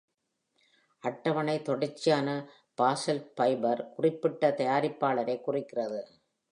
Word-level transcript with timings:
அட்டவணை 0.99 1.61
தொடர்ச்சியான 1.61 2.49
basalt 2.81 3.31
fibre 3.35 3.93
குறிப்பிட்ட 3.93 4.49
தயாரிப்பாளரைக் 4.49 5.41
குறிக்கிறது. 5.41 6.07